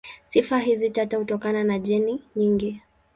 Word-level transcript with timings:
Sifa 0.29 0.59
hizi 0.59 0.89
tata 0.89 1.17
hutokana 1.17 1.63
na 1.63 1.79
jeni 1.79 2.23
nyingi. 2.35 2.81